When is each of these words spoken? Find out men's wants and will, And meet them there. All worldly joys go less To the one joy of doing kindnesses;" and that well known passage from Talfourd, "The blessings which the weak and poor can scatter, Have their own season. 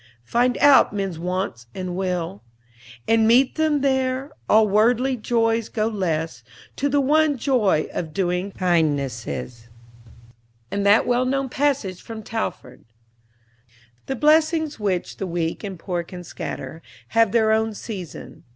Find 0.25 0.57
out 0.57 0.91
men's 0.91 1.19
wants 1.19 1.67
and 1.75 1.95
will, 1.95 2.41
And 3.07 3.27
meet 3.27 3.53
them 3.53 3.81
there. 3.81 4.31
All 4.49 4.67
worldly 4.67 5.15
joys 5.15 5.69
go 5.69 5.85
less 5.85 6.43
To 6.77 6.89
the 6.89 6.99
one 6.99 7.37
joy 7.37 7.87
of 7.93 8.11
doing 8.11 8.51
kindnesses;" 8.51 9.67
and 10.71 10.83
that 10.87 11.05
well 11.05 11.25
known 11.25 11.49
passage 11.49 12.01
from 12.01 12.23
Talfourd, 12.23 12.83
"The 14.07 14.15
blessings 14.15 14.79
which 14.79 15.17
the 15.17 15.27
weak 15.27 15.63
and 15.63 15.77
poor 15.77 16.01
can 16.01 16.23
scatter, 16.23 16.81
Have 17.09 17.31
their 17.31 17.51
own 17.51 17.75
season. 17.75 18.43